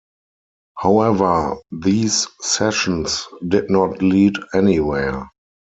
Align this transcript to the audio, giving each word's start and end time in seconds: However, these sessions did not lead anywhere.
However, 0.79 1.57
these 1.71 2.27
sessions 2.39 3.27
did 3.47 3.69
not 3.69 4.01
lead 4.01 4.33
anywhere. 4.51 5.29